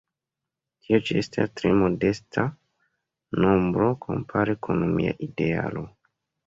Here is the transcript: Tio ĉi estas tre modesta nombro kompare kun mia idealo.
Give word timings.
Tio 0.85 0.99
ĉi 1.09 1.17
estas 1.21 1.51
tre 1.61 1.73
modesta 1.81 2.47
nombro 3.45 3.93
kompare 4.09 4.61
kun 4.69 4.87
mia 4.99 5.19
idealo. 5.31 5.91